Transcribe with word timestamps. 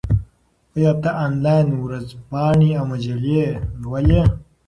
آیا 0.75 0.91
ته 1.01 1.09
انلاین 1.25 1.67
ورځپاڼې 1.83 2.69
او 2.79 2.83
مجلې 2.91 3.39
لولې؟ 3.81 4.21